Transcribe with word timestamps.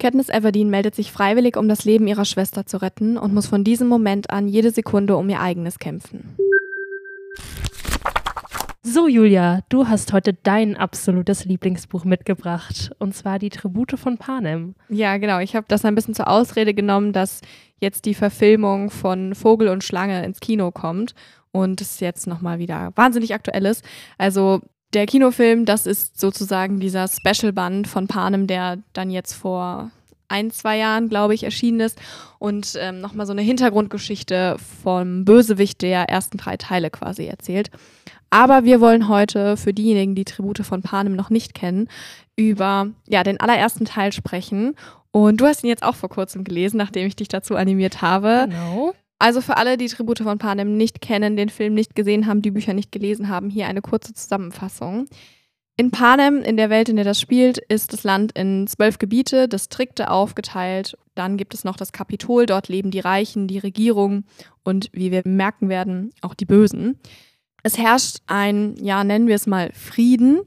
Katniss 0.00 0.28
Everdeen 0.28 0.70
meldet 0.70 0.94
sich 0.94 1.10
freiwillig, 1.10 1.56
um 1.56 1.68
das 1.68 1.84
Leben 1.84 2.06
ihrer 2.06 2.24
Schwester 2.24 2.64
zu 2.66 2.76
retten 2.76 3.18
und 3.18 3.34
muss 3.34 3.48
von 3.48 3.64
diesem 3.64 3.88
Moment 3.88 4.30
an 4.30 4.46
jede 4.46 4.70
Sekunde 4.70 5.16
um 5.16 5.28
ihr 5.28 5.40
eigenes 5.40 5.80
kämpfen. 5.80 6.36
So, 8.84 9.08
Julia, 9.08 9.62
du 9.68 9.88
hast 9.88 10.12
heute 10.12 10.34
dein 10.34 10.76
absolutes 10.76 11.44
Lieblingsbuch 11.44 12.04
mitgebracht, 12.04 12.92
und 12.98 13.14
zwar 13.14 13.40
die 13.40 13.50
Tribute 13.50 13.98
von 13.98 14.18
Panem. 14.18 14.76
Ja, 14.88 15.16
genau. 15.18 15.40
Ich 15.40 15.56
habe 15.56 15.66
das 15.68 15.84
ein 15.84 15.96
bisschen 15.96 16.14
zur 16.14 16.28
Ausrede 16.28 16.74
genommen, 16.74 17.12
dass 17.12 17.40
jetzt 17.80 18.04
die 18.06 18.14
Verfilmung 18.14 18.90
von 18.90 19.34
Vogel 19.34 19.68
und 19.68 19.82
Schlange 19.82 20.24
ins 20.24 20.40
Kino 20.40 20.70
kommt 20.70 21.14
und 21.50 21.80
es 21.80 21.98
jetzt 21.98 22.26
nochmal 22.28 22.60
wieder 22.60 22.92
wahnsinnig 22.94 23.34
aktuell 23.34 23.66
ist. 23.66 23.84
Also 24.16 24.60
der 24.94 25.06
Kinofilm, 25.06 25.64
das 25.64 25.86
ist 25.86 26.18
sozusagen 26.18 26.80
dieser 26.80 27.06
Special-Band 27.08 27.88
von 27.88 28.06
Panem, 28.06 28.46
der 28.46 28.78
dann 28.92 29.10
jetzt 29.10 29.34
vor 29.34 29.90
ein, 30.28 30.50
zwei 30.50 30.78
Jahren, 30.78 31.08
glaube 31.08 31.34
ich, 31.34 31.44
erschienen 31.44 31.80
ist 31.80 31.98
und 32.38 32.74
ähm, 32.78 33.00
nochmal 33.00 33.26
so 33.26 33.32
eine 33.32 33.42
Hintergrundgeschichte 33.42 34.56
vom 34.82 35.24
Bösewicht 35.24 35.82
der 35.82 36.08
ersten 36.08 36.36
drei 36.38 36.56
Teile 36.56 36.90
quasi 36.90 37.26
erzählt. 37.26 37.70
Aber 38.30 38.64
wir 38.64 38.80
wollen 38.80 39.08
heute 39.08 39.56
für 39.56 39.72
diejenigen, 39.72 40.14
die 40.14 40.26
Tribute 40.26 40.58
von 40.58 40.82
Panem 40.82 41.16
noch 41.16 41.30
nicht 41.30 41.54
kennen, 41.54 41.88
über 42.36 42.88
ja, 43.08 43.22
den 43.24 43.40
allerersten 43.40 43.86
Teil 43.86 44.12
sprechen. 44.12 44.74
Und 45.10 45.40
du 45.40 45.46
hast 45.46 45.64
ihn 45.64 45.70
jetzt 45.70 45.82
auch 45.82 45.94
vor 45.94 46.10
kurzem 46.10 46.44
gelesen, 46.44 46.76
nachdem 46.76 47.06
ich 47.06 47.16
dich 47.16 47.28
dazu 47.28 47.56
animiert 47.56 48.02
habe. 48.02 48.46
Genau. 48.48 48.94
Also 49.18 49.40
für 49.40 49.56
alle, 49.56 49.76
die 49.76 49.88
Tribute 49.88 50.20
von 50.20 50.38
Panem 50.38 50.76
nicht 50.76 51.00
kennen, 51.00 51.36
den 51.36 51.48
Film 51.48 51.74
nicht 51.74 51.94
gesehen 51.96 52.26
haben, 52.26 52.42
die 52.42 52.52
Bücher 52.52 52.72
nicht 52.72 52.92
gelesen 52.92 53.28
haben, 53.28 53.50
hier 53.50 53.66
eine 53.66 53.82
kurze 53.82 54.14
Zusammenfassung. 54.14 55.08
In 55.76 55.92
Panem, 55.92 56.42
in 56.42 56.56
der 56.56 56.70
Welt, 56.70 56.88
in 56.88 56.96
der 56.96 57.04
das 57.04 57.20
spielt, 57.20 57.58
ist 57.58 57.92
das 57.92 58.02
Land 58.02 58.32
in 58.32 58.66
zwölf 58.66 58.98
Gebiete, 58.98 59.48
Distrikte 59.48 60.10
aufgeteilt. 60.10 60.96
Dann 61.14 61.36
gibt 61.36 61.54
es 61.54 61.62
noch 61.62 61.76
das 61.76 61.92
Kapitol, 61.92 62.46
dort 62.46 62.68
leben 62.68 62.90
die 62.90 62.98
Reichen, 63.00 63.46
die 63.46 63.58
Regierung 63.58 64.24
und 64.64 64.88
wie 64.92 65.12
wir 65.12 65.22
merken 65.24 65.68
werden, 65.68 66.10
auch 66.20 66.34
die 66.34 66.46
Bösen. 66.46 66.98
Es 67.62 67.78
herrscht 67.78 68.18
ein, 68.26 68.74
ja, 68.82 69.04
nennen 69.04 69.28
wir 69.28 69.36
es 69.36 69.46
mal 69.46 69.70
Frieden, 69.72 70.40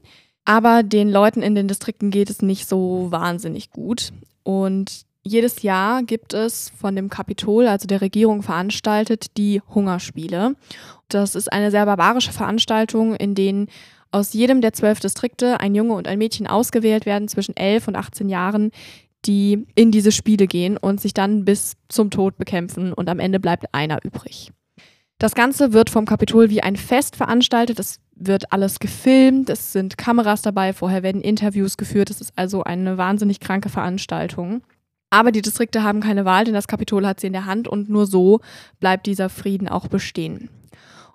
aber 0.44 0.82
den 0.82 1.10
Leuten 1.10 1.42
in 1.42 1.54
den 1.54 1.68
Distrikten 1.68 2.10
geht 2.10 2.28
es 2.28 2.42
nicht 2.42 2.68
so 2.68 3.06
wahnsinnig 3.10 3.70
gut. 3.70 4.12
Und 4.42 5.06
jedes 5.24 5.62
Jahr 5.62 6.02
gibt 6.02 6.34
es 6.34 6.72
von 6.78 6.96
dem 6.96 7.08
Kapitol, 7.08 7.66
also 7.68 7.86
der 7.86 8.00
Regierung 8.00 8.42
veranstaltet, 8.42 9.36
die 9.36 9.60
Hungerspiele. 9.74 10.56
Das 11.08 11.34
ist 11.34 11.52
eine 11.52 11.70
sehr 11.70 11.86
barbarische 11.86 12.32
Veranstaltung, 12.32 13.14
in 13.14 13.34
denen 13.34 13.68
aus 14.10 14.32
jedem 14.32 14.60
der 14.60 14.72
zwölf 14.72 15.00
Distrikte 15.00 15.60
ein 15.60 15.74
Junge 15.74 15.94
und 15.94 16.06
ein 16.06 16.18
Mädchen 16.18 16.46
ausgewählt 16.46 17.06
werden 17.06 17.28
zwischen 17.28 17.56
elf 17.56 17.88
und 17.88 17.96
18 17.96 18.28
Jahren, 18.28 18.70
die 19.24 19.66
in 19.74 19.90
diese 19.90 20.12
Spiele 20.12 20.46
gehen 20.46 20.76
und 20.76 21.00
sich 21.00 21.14
dann 21.14 21.44
bis 21.44 21.74
zum 21.88 22.10
Tod 22.10 22.36
bekämpfen 22.36 22.92
und 22.92 23.08
am 23.08 23.20
Ende 23.20 23.40
bleibt 23.40 23.72
einer 23.72 24.04
übrig. 24.04 24.50
Das 25.18 25.34
Ganze 25.36 25.72
wird 25.72 25.88
vom 25.88 26.04
Kapitol 26.04 26.50
wie 26.50 26.64
ein 26.64 26.74
Fest 26.74 27.14
veranstaltet. 27.14 27.78
Es 27.78 28.00
wird 28.16 28.52
alles 28.52 28.80
gefilmt, 28.80 29.50
es 29.50 29.72
sind 29.72 29.96
Kameras 29.96 30.42
dabei, 30.42 30.72
vorher 30.72 31.04
werden 31.04 31.20
Interviews 31.20 31.76
geführt. 31.76 32.10
Es 32.10 32.20
ist 32.20 32.32
also 32.34 32.64
eine 32.64 32.98
wahnsinnig 32.98 33.38
kranke 33.38 33.68
Veranstaltung. 33.68 34.62
Aber 35.12 35.30
die 35.30 35.42
Distrikte 35.42 35.82
haben 35.82 36.00
keine 36.00 36.24
Wahl, 36.24 36.46
denn 36.46 36.54
das 36.54 36.66
Kapitol 36.66 37.06
hat 37.06 37.20
sie 37.20 37.26
in 37.26 37.34
der 37.34 37.44
Hand 37.44 37.68
und 37.68 37.90
nur 37.90 38.06
so 38.06 38.40
bleibt 38.80 39.04
dieser 39.04 39.28
Frieden 39.28 39.68
auch 39.68 39.88
bestehen. 39.88 40.48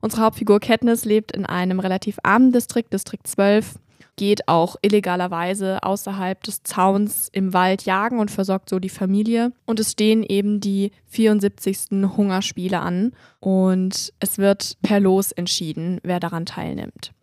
Unsere 0.02 0.22
Hauptfigur 0.22 0.59
Katniss 0.59 1.04
lebt 1.04 1.31
in 1.31 1.48
einem 1.48 1.80
relativ 1.80 2.20
armen 2.22 2.52
Distrikt, 2.52 2.94
Distrikt 2.94 3.26
12, 3.26 3.80
geht 4.16 4.48
auch 4.48 4.76
illegalerweise 4.84 5.81
außerhalb 5.81 6.44
des 6.44 6.62
Zauns 6.62 7.28
im 7.31 7.54
Wald 7.54 7.86
jagen 7.86 8.20
und 8.20 8.30
versorgt 8.30 8.70
so 8.70 8.78
die 8.78 8.89
Familie. 8.89 9.52
Und 9.66 9.80
es 9.80 9.94
stehen 9.94 10.22
eben 10.22 10.59
die 10.59 10.92
74. 11.08 12.06
Hungerspiele 12.16 12.80
an 12.80 13.14
und 13.39 14.14
es 14.20 14.38
wird 14.38 14.78
per 14.84 15.00
Los 15.00 15.32
entschieden, 15.32 16.00
wer 16.04 16.20
daran 16.20 16.45
teilnimmt. 16.45 17.14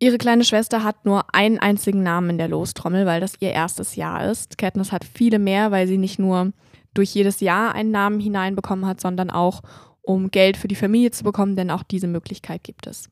Ihre 0.00 0.18
kleine 0.18 0.44
Schwester 0.44 0.84
hat 0.84 1.04
nur 1.04 1.34
einen 1.34 1.58
einzigen 1.58 2.04
Namen 2.04 2.30
in 2.30 2.38
der 2.38 2.48
Lostrommel, 2.48 3.04
weil 3.04 3.20
das 3.20 3.34
ihr 3.40 3.50
erstes 3.50 3.96
Jahr 3.96 4.30
ist. 4.30 4.56
Katniss 4.56 4.92
hat 4.92 5.04
viele 5.04 5.40
mehr, 5.40 5.72
weil 5.72 5.88
sie 5.88 5.98
nicht 5.98 6.20
nur 6.20 6.52
durch 6.94 7.14
jedes 7.14 7.40
Jahr 7.40 7.74
einen 7.74 7.90
Namen 7.90 8.20
hineinbekommen 8.20 8.86
hat, 8.86 9.00
sondern 9.00 9.30
auch 9.30 9.62
um 10.02 10.30
Geld 10.30 10.56
für 10.56 10.68
die 10.68 10.76
Familie 10.76 11.10
zu 11.10 11.24
bekommen, 11.24 11.56
denn 11.56 11.70
auch 11.70 11.82
diese 11.82 12.06
Möglichkeit 12.06 12.62
gibt 12.62 12.86
es. 12.86 13.10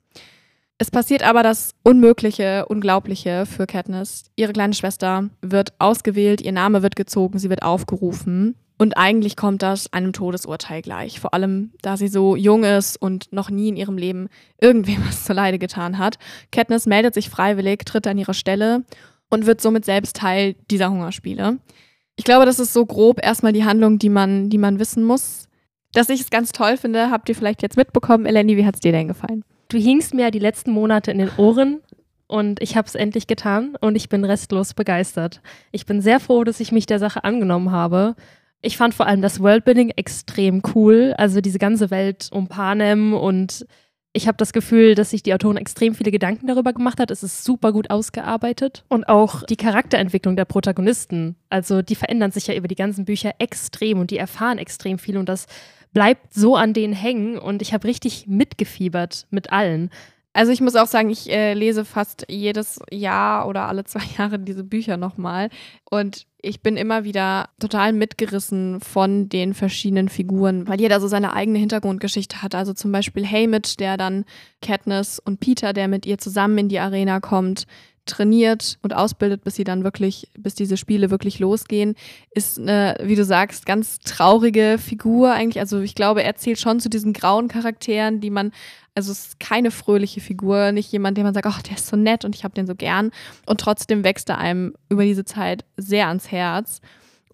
Es 0.78 0.90
passiert 0.90 1.22
aber 1.22 1.42
das 1.42 1.74
Unmögliche, 1.82 2.66
Unglaubliche 2.66 3.46
für 3.46 3.66
Katniss. 3.66 4.30
Ihre 4.36 4.52
kleine 4.52 4.74
Schwester 4.74 5.30
wird 5.42 5.72
ausgewählt, 5.78 6.40
ihr 6.40 6.52
Name 6.52 6.82
wird 6.82 6.96
gezogen, 6.96 7.38
sie 7.38 7.50
wird 7.50 7.62
aufgerufen. 7.62 8.54
Und 8.78 8.98
eigentlich 8.98 9.36
kommt 9.36 9.62
das 9.62 9.92
einem 9.92 10.12
Todesurteil 10.12 10.82
gleich. 10.82 11.18
Vor 11.18 11.32
allem, 11.32 11.72
da 11.80 11.96
sie 11.96 12.08
so 12.08 12.36
jung 12.36 12.64
ist 12.64 12.96
und 12.96 13.32
noch 13.32 13.48
nie 13.50 13.68
in 13.68 13.76
ihrem 13.76 13.96
Leben 13.96 14.28
irgendwem 14.60 15.02
was 15.06 15.24
zur 15.24 15.34
Leide 15.34 15.58
getan 15.58 15.98
hat. 15.98 16.18
Katniss 16.52 16.86
meldet 16.86 17.14
sich 17.14 17.30
freiwillig, 17.30 17.84
tritt 17.84 18.06
an 18.06 18.18
ihre 18.18 18.34
Stelle 18.34 18.84
und 19.30 19.46
wird 19.46 19.60
somit 19.60 19.84
selbst 19.84 20.16
Teil 20.16 20.54
dieser 20.70 20.90
Hungerspiele. 20.90 21.58
Ich 22.16 22.24
glaube, 22.24 22.46
das 22.46 22.58
ist 22.58 22.72
so 22.72 22.86
grob 22.86 23.22
erstmal 23.22 23.52
die 23.52 23.64
Handlung, 23.64 23.98
die 23.98 24.08
man, 24.08 24.50
die 24.50 24.58
man 24.58 24.78
wissen 24.78 25.04
muss. 25.04 25.48
Dass 25.92 26.08
ich 26.08 26.20
es 26.20 26.30
ganz 26.30 26.52
toll 26.52 26.76
finde, 26.76 27.10
habt 27.10 27.28
ihr 27.28 27.34
vielleicht 27.34 27.62
jetzt 27.62 27.76
mitbekommen. 27.76 28.26
Eleni, 28.26 28.56
wie 28.56 28.66
hat 28.66 28.74
es 28.74 28.80
dir 28.80 28.92
denn 28.92 29.08
gefallen? 29.08 29.44
Du 29.68 29.78
hingst 29.78 30.14
mir 30.14 30.30
die 30.30 30.38
letzten 30.38 30.70
Monate 30.70 31.10
in 31.10 31.18
den 31.18 31.30
Ohren 31.38 31.80
und 32.26 32.62
ich 32.62 32.76
habe 32.76 32.86
es 32.86 32.94
endlich 32.94 33.26
getan 33.26 33.76
und 33.80 33.96
ich 33.96 34.08
bin 34.08 34.24
restlos 34.24 34.74
begeistert. 34.74 35.40
Ich 35.72 35.86
bin 35.86 36.00
sehr 36.00 36.20
froh, 36.20 36.44
dass 36.44 36.60
ich 36.60 36.72
mich 36.72 36.86
der 36.86 36.98
Sache 36.98 37.24
angenommen 37.24 37.70
habe. 37.70 38.14
Ich 38.62 38.76
fand 38.76 38.94
vor 38.94 39.06
allem 39.06 39.22
das 39.22 39.40
Worldbuilding 39.40 39.90
extrem 39.90 40.62
cool, 40.74 41.14
also 41.18 41.40
diese 41.40 41.58
ganze 41.58 41.90
Welt 41.90 42.28
um 42.32 42.48
Panem 42.48 43.14
und 43.14 43.66
ich 44.16 44.26
habe 44.26 44.38
das 44.38 44.54
Gefühl, 44.54 44.94
dass 44.94 45.10
sich 45.10 45.22
die 45.22 45.34
Autorin 45.34 45.58
extrem 45.58 45.94
viele 45.94 46.10
Gedanken 46.10 46.46
darüber 46.46 46.72
gemacht 46.72 47.00
hat. 47.00 47.10
Es 47.10 47.22
ist 47.22 47.44
super 47.44 47.70
gut 47.70 47.90
ausgearbeitet. 47.90 48.82
Und 48.88 49.06
auch 49.10 49.42
die 49.42 49.58
Charakterentwicklung 49.58 50.36
der 50.36 50.46
Protagonisten. 50.46 51.36
Also 51.50 51.82
die 51.82 51.96
verändern 51.96 52.30
sich 52.30 52.46
ja 52.46 52.54
über 52.54 52.66
die 52.66 52.76
ganzen 52.76 53.04
Bücher 53.04 53.34
extrem 53.38 53.98
und 53.98 54.10
die 54.10 54.16
erfahren 54.16 54.56
extrem 54.56 54.98
viel. 54.98 55.18
Und 55.18 55.28
das 55.28 55.44
bleibt 55.92 56.32
so 56.32 56.56
an 56.56 56.72
denen 56.72 56.94
hängen 56.94 57.38
und 57.38 57.60
ich 57.60 57.74
habe 57.74 57.86
richtig 57.86 58.26
mitgefiebert 58.26 59.26
mit 59.30 59.52
allen. 59.52 59.90
Also 60.36 60.52
ich 60.52 60.60
muss 60.60 60.76
auch 60.76 60.86
sagen, 60.86 61.08
ich 61.08 61.30
äh, 61.30 61.54
lese 61.54 61.86
fast 61.86 62.26
jedes 62.28 62.78
Jahr 62.92 63.48
oder 63.48 63.68
alle 63.68 63.84
zwei 63.84 64.02
Jahre 64.18 64.38
diese 64.38 64.64
Bücher 64.64 64.98
nochmal 64.98 65.48
und 65.90 66.26
ich 66.42 66.60
bin 66.60 66.76
immer 66.76 67.04
wieder 67.04 67.48
total 67.58 67.94
mitgerissen 67.94 68.80
von 68.82 69.30
den 69.30 69.54
verschiedenen 69.54 70.10
Figuren, 70.10 70.68
weil 70.68 70.78
jeder 70.78 71.00
so 71.00 71.08
seine 71.08 71.32
eigene 71.32 71.58
Hintergrundgeschichte 71.58 72.42
hat. 72.42 72.54
Also 72.54 72.74
zum 72.74 72.92
Beispiel 72.92 73.26
Haymitch, 73.26 73.78
der 73.78 73.96
dann 73.96 74.26
Katniss 74.60 75.18
und 75.18 75.40
Peter, 75.40 75.72
der 75.72 75.88
mit 75.88 76.04
ihr 76.04 76.18
zusammen 76.18 76.58
in 76.58 76.68
die 76.68 76.80
Arena 76.80 77.18
kommt, 77.20 77.66
trainiert 78.06 78.78
und 78.82 78.94
ausbildet, 78.94 79.44
bis 79.44 79.56
sie 79.56 79.64
dann 79.64 79.84
wirklich, 79.84 80.28
bis 80.38 80.54
diese 80.54 80.76
Spiele 80.76 81.10
wirklich 81.10 81.38
losgehen, 81.38 81.94
ist 82.30 82.58
eine, 82.58 82.96
wie 83.02 83.16
du 83.16 83.24
sagst, 83.24 83.66
ganz 83.66 83.98
traurige 83.98 84.78
Figur 84.78 85.32
eigentlich. 85.32 85.60
Also 85.60 85.80
ich 85.80 85.94
glaube, 85.94 86.22
er 86.22 86.36
zählt 86.36 86.58
schon 86.58 86.80
zu 86.80 86.88
diesen 86.88 87.12
grauen 87.12 87.48
Charakteren, 87.48 88.20
die 88.20 88.30
man, 88.30 88.52
also 88.94 89.12
es 89.12 89.26
ist 89.26 89.40
keine 89.40 89.70
fröhliche 89.70 90.20
Figur, 90.20 90.72
nicht 90.72 90.90
jemand, 90.92 91.18
den 91.18 91.24
man 91.24 91.34
sagt, 91.34 91.46
ach, 91.46 91.62
der 91.62 91.76
ist 91.76 91.88
so 91.88 91.96
nett 91.96 92.24
und 92.24 92.34
ich 92.34 92.44
habe 92.44 92.54
den 92.54 92.66
so 92.66 92.74
gern. 92.74 93.10
Und 93.44 93.60
trotzdem 93.60 94.04
wächst 94.04 94.28
er 94.30 94.38
einem 94.38 94.74
über 94.88 95.04
diese 95.04 95.24
Zeit 95.24 95.64
sehr 95.76 96.08
ans 96.08 96.30
Herz. 96.30 96.80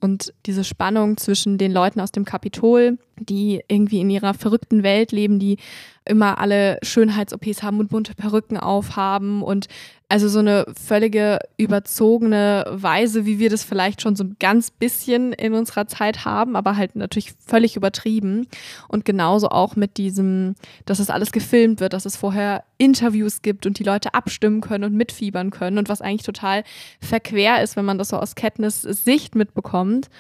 Und 0.00 0.34
diese 0.46 0.64
Spannung 0.64 1.16
zwischen 1.16 1.58
den 1.58 1.70
Leuten 1.70 2.00
aus 2.00 2.10
dem 2.10 2.24
Kapitol, 2.24 2.98
die 3.20 3.62
irgendwie 3.68 4.00
in 4.00 4.10
ihrer 4.10 4.34
verrückten 4.34 4.82
Welt 4.82 5.12
leben, 5.12 5.38
die 5.38 5.58
immer 6.04 6.38
alle 6.38 6.78
Schönheits-OPs 6.82 7.62
haben 7.62 7.78
und 7.78 7.88
bunte 7.88 8.14
Perücken 8.14 8.56
aufhaben 8.56 9.42
und 9.42 9.68
also 10.12 10.28
so 10.28 10.40
eine 10.40 10.66
völlige 10.78 11.38
überzogene 11.56 12.66
Weise, 12.70 13.24
wie 13.24 13.38
wir 13.38 13.48
das 13.48 13.64
vielleicht 13.64 14.02
schon 14.02 14.14
so 14.14 14.24
ein 14.24 14.36
ganz 14.38 14.70
bisschen 14.70 15.32
in 15.32 15.54
unserer 15.54 15.86
Zeit 15.86 16.26
haben, 16.26 16.54
aber 16.54 16.76
halt 16.76 16.96
natürlich 16.96 17.32
völlig 17.46 17.76
übertrieben. 17.76 18.46
Und 18.88 19.06
genauso 19.06 19.48
auch 19.48 19.74
mit 19.74 19.96
diesem, 19.96 20.54
dass 20.84 20.98
es 20.98 21.08
alles 21.08 21.32
gefilmt 21.32 21.80
wird, 21.80 21.94
dass 21.94 22.04
es 22.04 22.16
vorher 22.16 22.64
Interviews 22.76 23.40
gibt 23.40 23.64
und 23.64 23.78
die 23.78 23.84
Leute 23.84 24.12
abstimmen 24.12 24.60
können 24.60 24.84
und 24.84 24.94
mitfiebern 24.94 25.50
können 25.50 25.78
und 25.78 25.88
was 25.88 26.02
eigentlich 26.02 26.26
total 26.26 26.62
verquer 27.00 27.62
ist, 27.62 27.76
wenn 27.76 27.86
man 27.86 27.96
das 27.96 28.10
so 28.10 28.18
aus 28.18 28.34
Katniss 28.34 28.82
Sicht 28.82 29.34
mitbekommt. 29.34 30.10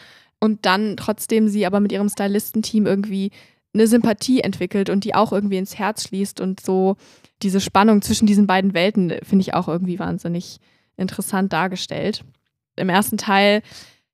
Und 0.40 0.64
dann 0.64 0.96
trotzdem 0.96 1.48
sie 1.48 1.66
aber 1.66 1.80
mit 1.80 1.92
ihrem 1.92 2.08
Stylistenteam 2.08 2.86
irgendwie 2.86 3.30
eine 3.74 3.86
Sympathie 3.86 4.40
entwickelt 4.40 4.90
und 4.90 5.04
die 5.04 5.14
auch 5.14 5.32
irgendwie 5.32 5.56
ins 5.56 5.78
Herz 5.78 6.04
schließt 6.04 6.40
und 6.40 6.60
so 6.60 6.96
diese 7.42 7.60
Spannung 7.60 8.02
zwischen 8.02 8.26
diesen 8.26 8.46
beiden 8.46 8.74
Welten 8.74 9.12
finde 9.22 9.42
ich 9.42 9.54
auch 9.54 9.68
irgendwie 9.68 9.98
wahnsinnig 9.98 10.60
interessant 10.96 11.52
dargestellt. 11.52 12.24
Im 12.76 12.88
ersten 12.88 13.16
Teil 13.16 13.62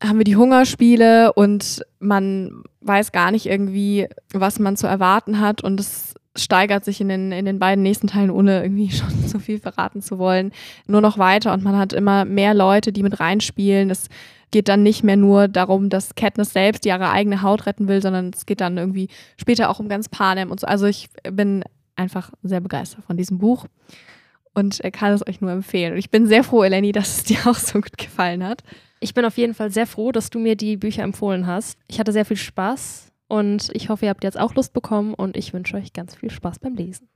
haben 0.02 0.18
wir 0.18 0.24
die 0.24 0.36
Hungerspiele 0.36 1.32
und 1.32 1.84
man 1.98 2.62
weiß 2.80 3.12
gar 3.12 3.30
nicht 3.30 3.46
irgendwie, 3.46 4.08
was 4.32 4.58
man 4.58 4.76
zu 4.76 4.86
erwarten 4.86 5.40
hat 5.40 5.62
und 5.62 5.80
es 5.80 6.14
steigert 6.38 6.84
sich 6.84 7.00
in 7.00 7.08
den, 7.08 7.32
in 7.32 7.44
den 7.44 7.58
beiden 7.58 7.82
nächsten 7.82 8.06
Teilen, 8.06 8.30
ohne 8.30 8.62
irgendwie 8.62 8.90
schon 8.92 9.26
zu 9.26 9.38
viel 9.38 9.58
verraten 9.58 10.02
zu 10.02 10.18
wollen, 10.18 10.52
nur 10.86 11.00
noch 11.00 11.18
weiter 11.18 11.52
und 11.52 11.62
man 11.62 11.76
hat 11.76 11.92
immer 11.92 12.24
mehr 12.24 12.54
Leute, 12.54 12.92
die 12.92 13.02
mit 13.02 13.20
reinspielen. 13.20 13.90
Es 13.90 14.08
geht 14.50 14.68
dann 14.68 14.82
nicht 14.82 15.04
mehr 15.04 15.16
nur 15.16 15.48
darum, 15.48 15.90
dass 15.90 16.14
Katniss 16.14 16.52
selbst 16.52 16.86
ihre 16.86 17.10
eigene 17.10 17.42
Haut 17.42 17.66
retten 17.66 17.88
will, 17.88 18.00
sondern 18.00 18.30
es 18.34 18.46
geht 18.46 18.60
dann 18.60 18.78
irgendwie 18.78 19.08
später 19.36 19.68
auch 19.68 19.78
um 19.78 19.88
ganz 19.88 20.08
Panem 20.08 20.50
und 20.50 20.60
so. 20.60 20.66
Also 20.66 20.86
ich 20.86 21.08
bin 21.30 21.64
einfach 21.96 22.30
sehr 22.42 22.60
begeistert 22.60 23.04
von 23.04 23.16
diesem 23.16 23.38
Buch 23.38 23.66
und 24.54 24.80
kann 24.92 25.12
es 25.12 25.26
euch 25.26 25.40
nur 25.40 25.50
empfehlen. 25.50 25.92
Und 25.92 25.98
ich 25.98 26.10
bin 26.10 26.26
sehr 26.26 26.44
froh, 26.44 26.64
Eleni, 26.64 26.92
dass 26.92 27.18
es 27.18 27.24
dir 27.24 27.38
auch 27.46 27.56
so 27.56 27.80
gut 27.80 27.98
gefallen 27.98 28.44
hat. 28.44 28.62
Ich 29.00 29.14
bin 29.14 29.24
auf 29.24 29.36
jeden 29.36 29.54
Fall 29.54 29.70
sehr 29.70 29.86
froh, 29.86 30.12
dass 30.12 30.30
du 30.30 30.38
mir 30.38 30.56
die 30.56 30.76
Bücher 30.76 31.02
empfohlen 31.02 31.46
hast. 31.46 31.78
Ich 31.86 32.00
hatte 32.00 32.12
sehr 32.12 32.24
viel 32.24 32.36
Spaß 32.36 33.12
und 33.28 33.70
ich 33.74 33.88
hoffe, 33.88 34.06
ihr 34.06 34.10
habt 34.10 34.24
jetzt 34.24 34.38
auch 34.38 34.54
Lust 34.54 34.72
bekommen 34.72 35.14
und 35.14 35.36
ich 35.36 35.52
wünsche 35.52 35.76
euch 35.76 35.92
ganz 35.92 36.14
viel 36.14 36.30
Spaß 36.30 36.58
beim 36.58 36.74
Lesen. 36.74 37.08